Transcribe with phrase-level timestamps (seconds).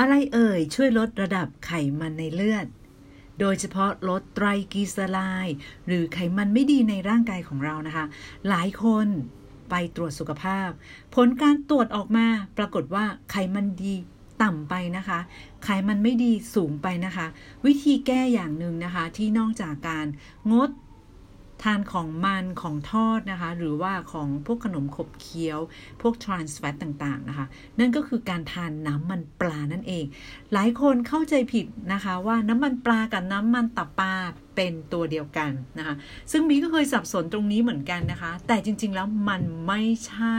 [0.00, 2.66] อะไรเอ่ยช่วยลดระดับไขมันในเลือด
[3.40, 8.04] โดยเฉพาะลดไตรกลีเซอไรด์หรือไขมันไม่ดีในร่างกายของเรานะคะ
[8.48, 9.06] หลายคน
[9.70, 10.68] ไปตรวจสุขภาพ
[11.14, 12.26] ผลการตรวจออกมา
[12.58, 13.94] ปรากฏว่าไขมันดี
[14.42, 15.18] ต่ำไปนะคะ
[15.64, 17.26] ไขมันไม่ดีสูงไปนะคะ
[17.66, 20.06] วิธีแก้อย่างหนึ่งนะคะ ที่นอกจากการ
[20.52, 20.70] งด
[21.62, 25.58] ทานของมันของทอดนะคะ หรือว่าของพวกขนมขบเคี้ยว
[26.02, 27.46] พวกทรานส์แฟตต่างๆนะคะ
[27.78, 30.04] นั่นก็คือการทานน้ำมันปลานั่นเอง
[30.52, 34.14] หลายคนเข้าใจผิดนะคะว่าน้ำมันปลากับน้ำมันตับปลา
[34.56, 35.94] เป็นตัวเดียวกันนะคะ
[36.32, 40.38] ซึ่งมีก็เคยสับสนตรงนี้เหมือนกันนะคะ แต่จริงๆแล้วมันไม่ใช่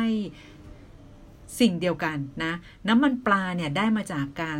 [1.60, 2.54] สิ่งเดียวกันนะ
[2.88, 4.60] น้ำมันปลาเนี่ยได้มาจากการ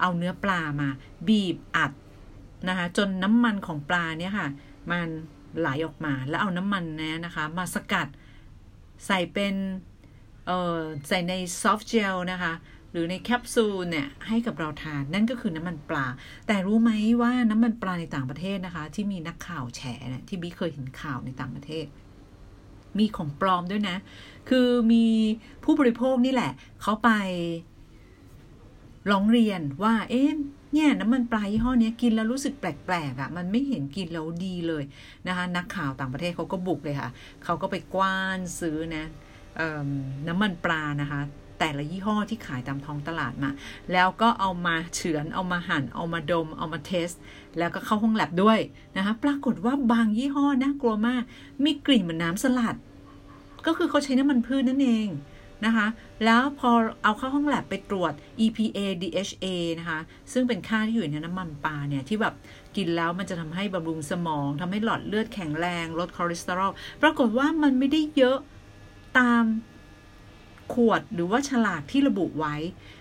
[0.00, 0.88] เอาเนื้อปลามา
[1.28, 1.92] บีบอัด
[2.68, 4.48] นะคะจนน้ำมันของปลาเนี่ยค่ะ
[4.92, 5.08] มัน
[5.58, 8.08] ไหลออกมา แล้วเอาน้ำมันนี้นะคะ มาสกัด
[9.06, 9.54] ใส่เป็น
[10.46, 11.32] เอ่อใส่ใน
[11.62, 12.52] ซอฟต์เจลนะคะ
[12.92, 16.06] หรือในแคปซูลเนี่ยให้กับเราทานนั่นก็คือน้ำมันปลา
[16.46, 16.90] แต่รู้ไหม
[17.22, 21.86] ว่าน้ำมันปลาในต่างประเทศนะคะ ที่มีนักข่าวแฉเนี่ยที่บิ๊กเคยเห็นข่าวในต่างประเทศ
[22.98, 23.96] มีของปลอมด้วยนะ
[24.48, 25.04] คือมี
[25.64, 27.10] ผู้บริโภคนี่แหละเขาไป
[29.10, 30.30] ร้องเรียนว่าเอ๊ะ
[30.72, 34.84] เนี่ยน้ำมันปลายี่ห้อนี้กินแล้วรู้สึกแปลกๆอะ่ะมันไม่เห็นกินแล้วดีเลย
[35.28, 37.10] นะคะนักข่าวต่างประเทศเขาก็บุกเลยค่ะ
[37.44, 39.04] เขาก็ไปกว้านซื้อนะ
[40.28, 41.20] น้ำมันปลานะคะ
[41.60, 43.50] แต่ละยี่ห้อที่ขายตามท้องตลาดมา
[43.92, 47.10] แล้วก็เอามาเฉือน เอามาหัน่น เอามาดม เอามาเทส
[47.58, 48.58] แล้วก็เข้าห้องแลบด้วย
[48.96, 51.22] นะคะ ปรากฏว่าบางยี่ห้อน่ากลัวมาก
[51.64, 52.76] มีกลิ่นเหมือนน้ำสลัด
[53.66, 55.08] ก็คือเขาใช้น้ำมันพืชนนั่นเอง
[55.66, 55.86] นะคะ
[56.24, 56.70] แล้วพอ
[57.02, 58.12] เอาเข้าห้องแลบไปตรวจ
[58.44, 59.46] EPA DHA
[59.78, 60.00] นะคะ
[60.32, 62.34] ซึ่งเป็นค่าที่อยู่ในน้ำมันปลาเนี่ย ที่แบบ
[62.76, 66.70] กินแล้วมันจะทำให้บำรุงสมองทำให้หลอดเลือดแข็งแรง ลดคอเลสเตอรอล
[67.02, 68.38] ปรากฏว่ามันไม่ได้เยอะ
[69.18, 69.44] ตาม
[70.74, 72.56] ขวดหรือว่าฉลากที่ระบุไว้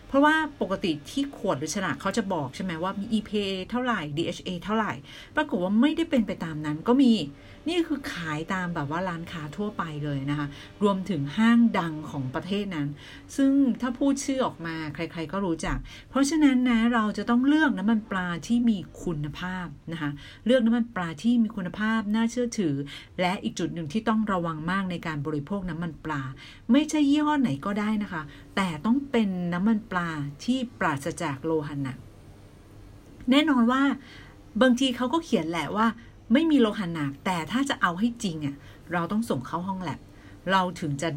[0.10, 3.38] เพราะว่าปกติที่ขวดหรือฉลากเขาจะบอกใช่ไหมว่ามี EPA
[3.70, 4.94] เท่าไหร่ DHA เท่าไหร่
[5.36, 7.14] ปรากฏว่าไม่ได้เป็นไปตามนั้นก็มี
[7.70, 10.48] นี่คือขายตามแบบว่าร้านค้าทั่วไปเลยนะคะ
[10.84, 12.88] รวมถึงห้างดังของประเทศนั้น
[13.36, 15.78] ซึ่งถ้าพูดชื่อออกมาใครๆก็รู้จัก
[16.10, 20.12] เพราะฉะนั้นนะเราจะต้องเลือกน้ำมันปลาที่มีคุณภาพนะคะ
[20.46, 22.76] เลือกน้ำมันปลาที่มีคุณภาพน่าเชื่อถือ
[23.22, 26.22] และอีกจุดหนึ่งที่ต้องระวังมากในการบริโภคน้ำมันปลา
[26.72, 28.24] ไม่ใช่ยี่ห้อไหนก็ได้นะคะ
[28.56, 29.99] แต่ต้องเป็นน้ำมันปลา
[30.44, 31.98] ที่ปราศจากโลหะหนัก
[33.32, 33.84] แน่นอนว่า
[34.62, 35.88] บางทีเขาก็เขียนแหละว่า
[36.34, 38.56] ไม่มีโลหะหนัก แต่ถ้าจะเอาให้จริงอะ่ะ
[38.94, 40.00] เราต้องส่งเข้าห้องแลบ
[40.52, 41.10] เราถึงจะ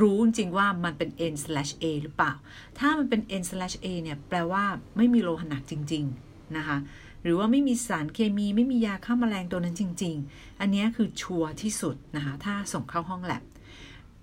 [0.00, 2.32] รู้จริงว่ามันเป็น N/A หรือเปล่า
[2.78, 4.64] ถ้ามันเป็น N/A เนี่ยแปลว่า
[4.96, 6.76] ไม่มีโลหะหนักจริง ๆ นะคะ
[7.22, 13.42] หรือว่าไม่มีสารเคมีไม่มียาฆ่ามาแมลงตัวนั้นจริง ๆ อันนี้คือชัวร์ที่สุดนะคะ ถ้าส่งเข้าห้องแลบ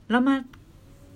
[0.10, 0.36] แล้วมา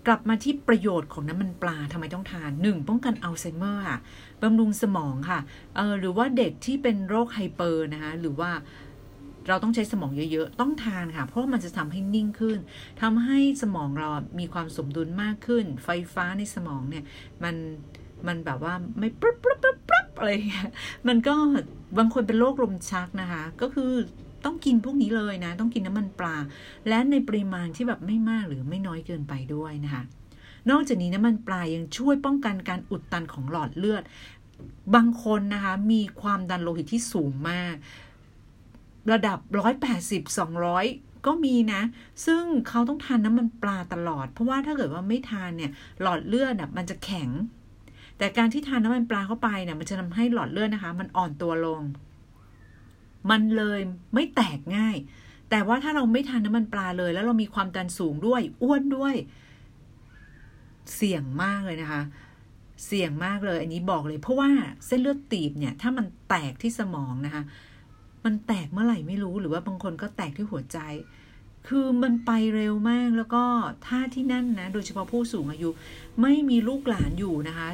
[0.07, 3.99] กลับมาที่ประโยชน์ของน้ำมันปลาทำไมต้องทานหนึ่งป้องกันอัลไซเมอร์ค่ะ
[4.41, 5.39] บำรุงสมองค่ะ
[5.75, 8.51] เออหรือว่าเด็กที่เป็นโรคไฮเปอร์นะคะหรือว่า
[9.47, 12.59] เราต้องใช้สมองเยอะๆ ต้องทานค่ะ เพราะมันจะทำให้นิ่งขึ้น
[13.01, 17.03] ทำให้สมองเรามีความสมดุลมากขึ้น ไฟฟ้าในสมองเนี่ย
[17.43, 17.55] มัน
[18.27, 20.69] มันแบบว่าไม่ปุ๊บปุ๊บปุ๊บปุ๊บอะไรเงี้ย
[21.07, 21.35] มันก็
[21.97, 23.91] บางคนเป็นโรคลมชักนะคะ ก็คือ
[24.45, 26.35] ต้องกินพวกนี้เลยนะ ต้องกินน้ำมันปลา
[26.88, 30.03] และในปริมาณที่แบบไม่มากหรือไม่น้อยเกินไปด้วยนะคะ
[30.69, 34.03] นอกจากนี้น้ำมันปลายังช่วยป้องกันการอุดตันของหลอดเลือด
[34.95, 37.75] บางคนนะคะมีความดันโลหิตที่สูงมาก
[39.11, 39.39] ระดับ
[39.91, 40.38] 180
[40.73, 41.81] 200ก็มีนะ
[42.25, 47.29] ซึ่งเขาต้องทานน้ำมันปลาตลอด เพราะว่าถ้าเกิดว่าไม่ทานเนี่ย หลอดเลือดมันจะแข็ง
[48.17, 51.81] แต่การที่ทานน้ำมันปลาเข้าไปเนี่ยมันจะทำให้หลอดเลือดนะคะ มันอ่อนตัวลง
[53.31, 53.79] มันเลย
[54.13, 54.97] ไม่แตกง่าย
[55.49, 59.15] แต่ว่าถ้าเราไม่ทานน้ำมันปลาเลย แล้วเรามีความดันสูงด้วย อ้วนด้วย
[60.95, 62.01] เสี่ยงมากเลยนะคะ
[62.85, 64.49] เสี่ยงมากเลย อันนี้บอกเลย เพราะว่า
[64.85, 67.43] เส้นเลือดตีบเนี่ย ถ้ามันแตกที่สมองนะคะ
[68.25, 70.79] มันแตกเมื่อไหร่ไม่รู้หรือว่าบางคนก็แตกที่หัวใจ
[71.67, 73.43] คือมันไปเร็วมากแล้วก็
[73.87, 75.69] ถ้าที่นั่นนะ โดยเฉพาะผู้สูงอายุ
[76.21, 77.69] ไม่มีลูกหลานอยู่นะคะ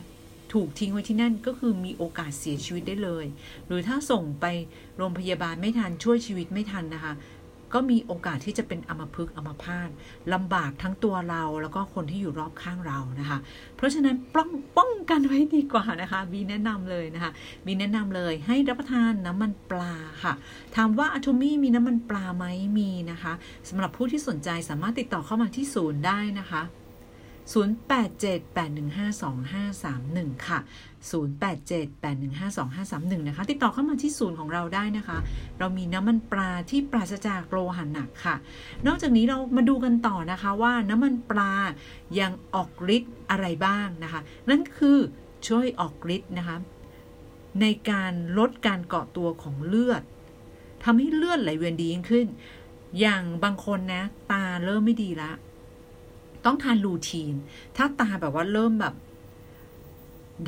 [0.53, 3.25] ถูกทิ้งไว้ที่นั่นก็คือมีโอกาสเสียชีวิตได้เลย
[3.67, 4.45] หรือถ้าส่งไป
[4.97, 7.13] โรงพยาบาลไม่ทันช่วยชีวิตไม่ทันนะคะ
[7.75, 9.89] ก็มีโอกาสที่จะเป็นอมพฤกอมพาต
[10.33, 13.37] ลำบากทั้งตัวเราแล้วก็คนที่อยู่รอบข้างเรานะคะ
[13.75, 17.31] เพราะฉะนั้นป้องป้องกันไว้ดีกว่านะคะบีแนะนำเลยนะคะ
[17.65, 19.93] บีแนะนำเลยให้รับประทานน้ำมันปลา
[20.23, 20.33] ค่ะ
[20.75, 22.45] ถามว่าอะโทมี่มีน้ำมันปลาไหม
[22.77, 23.33] มีนะคะ
[23.69, 26.61] สำหรับผู้ที่สนใจสามารถติดต่อเข้ามาที่ศูนย์ได้นะคะ
[27.53, 30.59] 0878152531 ค่ะ
[31.11, 35.17] 0878152531 นะคะ ติดต่อเข้ามาที่ศูนย์ของเราได้นะคะ
[35.59, 38.35] เรามีน้ำมันปลาที่ปราศจากโลหะหนักค่ะ
[38.87, 41.53] นอกจากนี้เรามาดูกันต่อนะคะว่าน้ำมันปลา
[42.19, 44.97] ยังออกฤทธิ์อะไรบ้างนะคะ นั่นคือ
[45.47, 46.57] ช่วยออกฤทธิ์นะคะ
[47.61, 50.03] ในการลดการเกาะตัวของเลือด
[50.83, 52.27] ทำให้เลือดไหลเวียนดียิ่งขึ้น
[52.99, 55.31] อย่างบางคนนะ ตาเริ่มไม่ดีละ
[56.45, 57.35] ต้องทานลูทีน
[57.77, 58.95] ถ้าตาแบบว่าเริ่มแบบ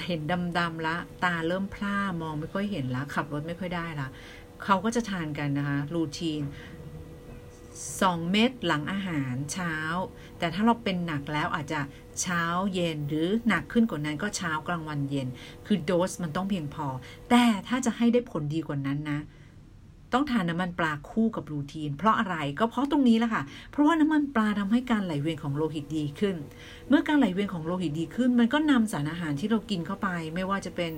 [0.06, 0.22] เห็น
[0.60, 4.07] ดำๆละ ตาเริ่มพร่ามองไม่ค่อยเห็นละ ขับรถไม่ค่อยได้ละ
[4.63, 6.44] เขาก็จะทานกันนะคะ ลูทีน
[7.56, 9.75] 2เม็ดหลังอาหารเช้า
[10.40, 11.80] แต่ถ้าเราเป็นหนักแล้วอาจจะ
[12.22, 12.44] เช้า
[12.74, 15.28] เย็นหรือหนักขึ้นกว่านั้นก็เช้ากลางวันเย็น
[15.66, 16.88] คือโดสมันต้องเพียงพอ
[17.30, 19.19] แต่ถ้าจะให้ได้ผลดีกว่านั้นนะ
[20.13, 26.36] ต้องทานน้ำมันปลาคู่กับรูทีน เพราะอะไรก็เพราะตรงนี้แหละค่ะ เพราะว่าน้ำมันปลาทำให้การไหลเวียนของโลหิตดีขึ้น
[26.89, 30.92] เมื่อการไหลเวียนของโลหิตดีขึ้น มันก็นำสารอาหารที่เรากินเข้าไป ไม่ว่าจะเป็น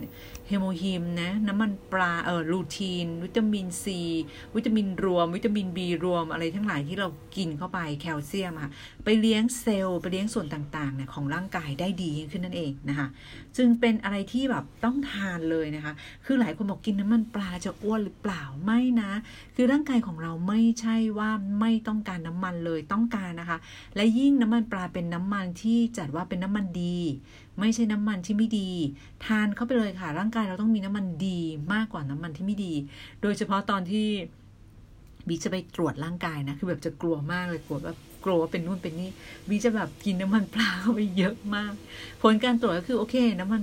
[0.48, 4.00] เฮโมฮิมนะน้ำมันปลาเออรูทีน วิตามินซี
[4.56, 7.08] วิตามินรวม วิตามินบีรวมอะไรทั้งหลายที่เรา
[7.38, 8.72] กินเข้าไปแคลเซียมค่ะ
[9.04, 13.08] ไปเลี้ยงเซลล์ไปเลี้ยงส่วนต่างๆเนี่ยของร่างกายได้ดีขึ้นนั่นเองนะคะ
[13.58, 15.94] จึงเป็นอะไรที่แบบต้องทานเลยนะคะ
[16.26, 19.05] คือหลายคนบอกกินน้ำมันปลาจะอ้วนหรือเปล่าไม่นะ
[19.56, 21.30] คือร่างกายของเราไม่ใช่ว่า
[21.60, 23.58] ไม่ต้องการน้ำมันเลยต้องการนะคะ
[23.96, 26.98] และยิ่งน้ำมันปลาเป็นน้ำมันที่จัดว่าเป็นน้ำมันดี
[27.60, 28.70] ไม่ใช่น้ำมันที่ไม่ดี
[29.26, 31.40] ทานเข้าไปเลยค่ะ ร่างกายเราต้องมีน้ำมันดี
[31.74, 32.74] มากกว่าน้ำมันที่ไม่ดี
[33.22, 34.08] โดยเฉพาะตอนที่
[35.28, 39.10] บีจะไปตรวจร่างกายนะ คือแบบจะกลัวมากเลยกลัวแบบกลัวว่าเป็นนู่นเป็นนี่
[39.50, 41.74] บีจะแบบกินน้ำมันปลาเข้าไปเยอะมาก
[42.22, 43.62] ผลการตรวจก็คือโอเค น้ำมัน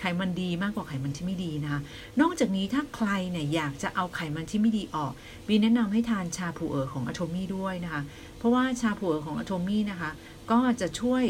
[0.00, 1.80] ไขมันดีมากกว่าไขมันที่ไม่ดีนะคะ
[2.20, 5.12] นอกจากนี้ถ้าใครเนี่ยอยากจะเอาไขมันที่ไม่ดีออก
[5.46, 8.02] บีแนะนำให้ทานชาผูเอ๋อของอะโทมี่ด้วยนะคะ
[8.38, 10.10] เพราะว่าชาผูเอ๋อของอะโทมี่นะคะ
[10.50, 11.22] ก็จะช่วย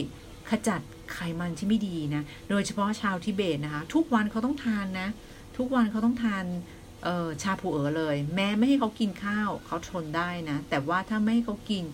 [0.50, 0.80] ขจัด
[1.14, 5.08] ไขมันที่ไม่ดีนะ โดยเฉพาะชาวทิเบตนะคะ ทุกวันเขาต้องทานนะ
[5.56, 6.44] ทุกวันเขาต้องทาน
[7.42, 11.84] ชาผูเอ๋อเลย แม้ไม่ให้เขากินข้าวเขาทนได้นะ แต่ว่าถ้าไม่ให้เขากิน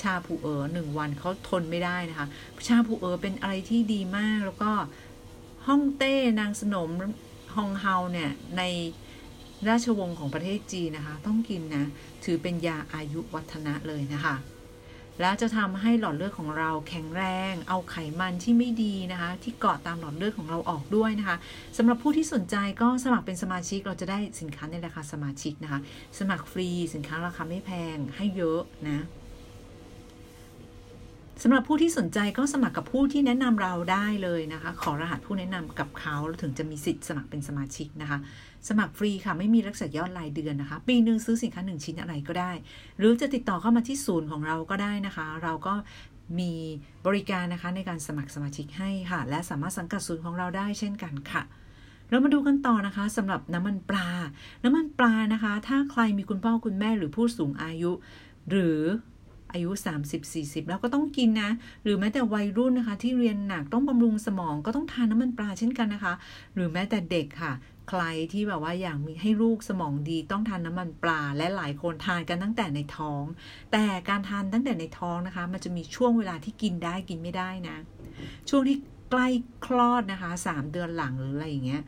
[0.00, 2.26] ชาผูเอ๋อหนึ่งวันเขาทนไม่ได้นะคะ
[2.68, 4.72] ชาผูเอ๋อเป็นอะไรที่ดีมากแล้วก็
[5.66, 6.90] ฮ่องเต้นางสนม
[7.56, 8.62] ฮองเฮาเนี่ยใน
[9.68, 11.84] ราชวงศ์ของประเทศจีนนะคะ ต้องกินนะ
[12.24, 14.36] ถือเป็นยาอายุวัฒนะเลยนะคะ
[15.20, 17.22] แล้วจะทำให้หลอดเลือดของเราแข็งแร
[17.52, 21.36] ง เอาไขมันที่ไม่ดีนะคะ ที่เกาะตามหลอดเลือดของเราออกด้วยนะคะ
[21.76, 25.80] สำหรับผู้ที่สนใจก็สมัครเป็นสมาชิกเราจะได้สินค้าในราคาสมาชิกนะคะ
[26.18, 29.04] สมัครฟรีสินค้าราคาไม่แพงให้เยอะนะ
[31.44, 38.18] สำหรับผู้ที่สนใจก็สมัครกับผู้ที่แนะนำเราได้เลยนะคะ ขอรหัสผู้แนะนำกับเขาถึงจะมีสิทธิ์สมัครเป็นสมาชิกนะคะ
[38.68, 42.52] สมัครฟรีค่ะไม่มีรักษายอดรายเดือนนะคะ ปีหนึ่งซื้อสินค้าหนึ่งชิ้นอะไรก็ได้
[42.98, 45.74] หรือจะติดต่อเข้ามาที่ศูนย์ของเราก็ได้นะคะ เราก็
[46.38, 46.52] มี
[47.06, 51.42] บริการนะคะในการสมัครสมาชิกให้ค่ะ และสามารถสังกัดศูนย์ของเราได้เช่นกันค่ะ
[52.10, 54.08] เรามาดูกันต่อนะคะสำหรับน้ำมันปลา
[54.64, 57.92] น้ำมันปลานะคะ ถ้าใครมีคุณพ่อคุณแม่หรือผู้สูงอายุ
[58.50, 58.78] หรือ
[59.52, 59.70] อายุ
[60.20, 61.50] 30-40 แล้วก็ต้องกินนะ
[61.82, 66.14] หรือแม้แต่วัยรุ่นนะคะ ที่เรียนหนักต้องบำรุงสมองก็ต้องทานน้ำมันปลาเช่นกันนะคะ
[66.54, 67.52] หรือแม้แต่เด็กค่ะ
[67.88, 68.02] ใคร
[68.32, 73.24] ที่แบบว่าอยากมีให้ลูกสมองดี ต้องทานน้ำมันปลาและหลายคนทานกันตั้งแต่ในท้อง
[73.72, 77.76] แต่การทานตั้งแต่ในท้องนะคะ มันจะมีช่วงเวลาที่กินได้กินไม่ได้นะ
[78.48, 78.76] ช่วงที่
[79.10, 79.28] ใกล้
[79.66, 81.82] คลอดนะคะ 3 เดือนหลังหรืออะไรอย่างเงี้ย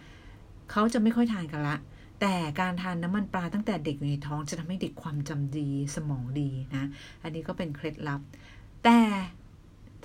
[0.70, 1.76] เขาจะไม่ค่อยทานกันละ
[2.22, 6.88] แต่การทานน้ำมันปลาตั้งแต่เด็กอยู่ในท้องจะทำให้เด็กความจำดีสมองดีนะ
[7.22, 8.20] อันนี้ก็เป็นเคล็ดลับ
[8.84, 9.00] แต่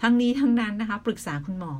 [0.02, 1.74] ทั้งนี้ทั้งนั้นนะคะปรึกษาคุณหมอ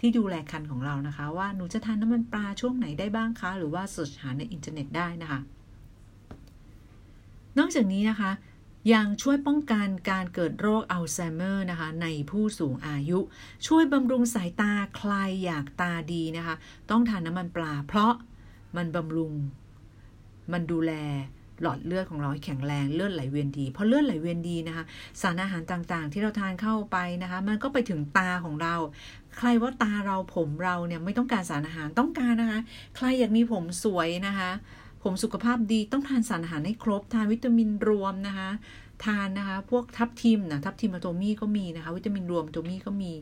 [0.00, 5.40] ที่ดูแลครรภ์ของเรานะคะ ว่าหนูจะทานน้ำมันปลาช่วงไหนได้บ้างคะ หรือว่า search หาในอินเทอร์เน็ตได้นะคะ
[7.58, 8.30] นอกจากนี้นะคะ
[8.92, 13.18] ยังช่วยป้องกันการเกิดโรคอัลไซเมอร์นะคะ ในผู้สูงอายุ
[13.66, 16.54] ช่วยบำรุงสายตาใครอยากตาดีนะคะ
[16.90, 18.12] ต้องทานน้ำมันปลา เพราะ
[18.76, 19.34] มันบำรุง
[20.52, 20.92] มันดูแล
[21.62, 24.84] หลอดเลือดของเราให้แข็งแรงเลือดไหลเวียนดีพอเลือดไหลเวียนดีนะคะ
[25.22, 28.74] สารอาหารต่างๆ ที่เราทานเข้าไปนะคะ มันก็ไปถึงตาของเรา
[29.36, 32.60] ใครว่าตาเราผมเราเนี่ยไม่ต้องการสารอาหารต้องการนะคะ
[32.96, 34.50] ใครอยากมีผมสวยนะคะ
[35.02, 38.50] ผมสุขภาพดีต้องทานสารอาหารให้ครบ ทานวิตามินรวมนะคะ
[39.04, 43.12] ทานนะคะพวกทับทิมนะทับทิมอะโตมี่ก็มีนะคะ วิตามินรวมโตมี่ก็มี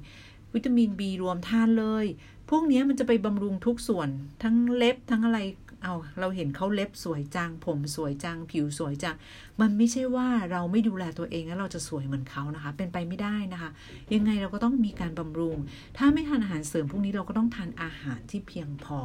[0.54, 2.06] วิตามินบีรวมทานเลย
[2.50, 4.08] พวกนี้มันจะไปบำรุงทุกส่วน
[4.42, 5.38] ทั้งเล็บทั้งอะไร
[5.82, 9.16] เอาเราเห็นเขาเล็บสวยจัง ผมสวยจัง ผิวสวยจัง
[9.60, 13.70] มันไม่ใช่ว่าเราไม่ดูแลตัวเองแล้วเราจะสวยเหมือนเขานะคะ เป็นไปไม่ได้นะคะ
[14.14, 15.56] ยังไงเราก็ต้องมีการบำรุง
[15.96, 19.00] ถ้าไม่ทานอาหารเสริมพวกนี้เราก็ต้องทานอาหารที่เพียงพอ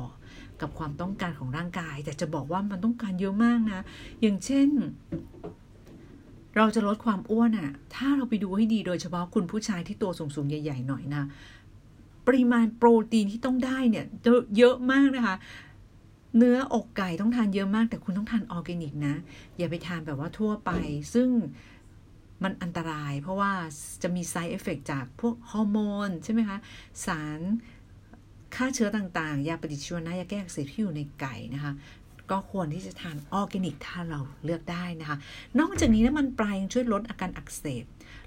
[0.62, 3.82] กับความต้องการของร่างกาย แต่จะบอกว่ามันต้องการเยอะมากนะ
[4.22, 4.70] อย่างเช่น
[6.58, 11.24] เราจะลดความอ้วนอะ่ะ ถ้าเราไปดูให้ดีโดยเฉพาะคุณผู้ชายที่ตัวสูงๆ ใหญ่ ๆ หน่อยนะ
[12.28, 14.06] ปริมาณโปรตีนที่ต้องได้เนี่ย
[14.58, 15.36] เยอะมากนะคะ
[16.36, 19.16] เนื้ออกไก่ต้องทานเยอะมาก แต่คุณต้องทานออร์แกนิกนะ
[19.58, 20.72] อย่าไปทานแบบว่าทั่วไป
[21.14, 21.30] ซึ่ง
[22.44, 23.52] มันอันตราย เพราะว่า
[24.04, 26.58] จะมี side effect จากพวกฮอร์โมนใช่ไหมคะ
[27.06, 27.40] สาร
[28.56, 31.74] ฆ่าเชื้อต่างๆ ยาปฏิชีวนะยาแก้อักเสบที่อยู่ในไก่นะคะ
[32.32, 35.18] ก็ควรที่จะทานออร์แกนิกถ้าเราเลือกได้นะคะ
[35.60, 37.84] นอกจากนี้น้ำมันปลายังช่วยลดอาการอักเสบ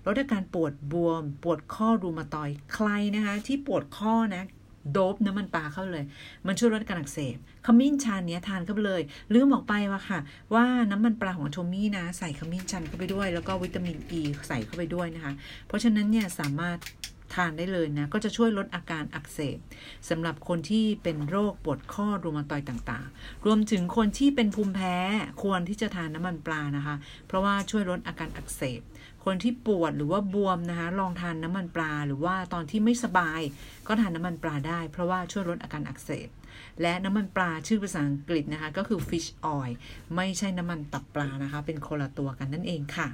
[0.07, 4.45] ลดอาการปวดบวม ปวดข้อรูมาตอยด์ ใครนะคะ ที่ปวดข้อนะ
[4.93, 6.05] โด๊ปน้ำมันปลาเข้าเลย
[6.47, 9.03] มันช่วยลดการอักเสบขมิ้นชันเนี้ยทานเข้าไปเลย
[9.35, 10.19] ลืมบอกไปว่าค่ะ
[10.55, 15.33] ว่าน้ำมันปลาของโทมี่นะ ใส่ขมิ้นชันเข้าไปด้วย แล้วก็วิตามินอ e ีใส่เข้าไปด้วยนะคะ
[15.67, 16.79] เพราะฉะนั้นเนี่ยสามารถ
[17.35, 19.59] ทานได้เลยนะ ก็จะช่วยลดอาการอักเสบ
[20.09, 24.97] สำหรับคนที่เป็นโรคปวดข้อรูมาตอยต่างๆ รวมถึงคนที่เป็นภูมิแพ้
[25.43, 26.97] ควรที่จะทานน้ำมันปลานะคะ
[27.27, 28.81] เพราะว่าช่วยลดอาการอักเสบ
[29.25, 33.41] คนที่ปวดหรือว่าบวมนะคะ ลองทานน้ำมันปลา หรือว่าตอนที่ไม่สบาย
[33.87, 36.29] ก็ทานน้ำมันปลาได้ เพราะว่าช่วยลดอาการอักเสบ
[36.83, 39.73] และน้ำมันปลาชื่อภาษาอังกฤษนะคะ ก็คือ fish oil
[40.17, 43.09] ไม่ใช่น้ำมันตับปลานะคะ เป็นคนละตัวกันนั่นเองค่ะ